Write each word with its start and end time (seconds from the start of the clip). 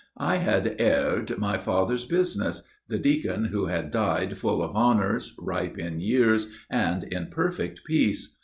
I 0.17 0.37
had 0.37 0.79
heired 0.81 1.37
my 1.37 1.59
father's 1.59 2.05
business, 2.05 2.63
the 2.87 2.97
deacon, 2.97 3.45
who 3.45 3.67
had 3.67 3.91
died 3.91 4.35
full 4.35 4.63
of 4.63 4.75
honors, 4.75 5.35
ripe 5.37 5.77
in 5.77 5.99
years, 5.99 6.47
and 6.71 7.03
in 7.03 7.27
perfect 7.27 7.81
peace. 7.85 8.35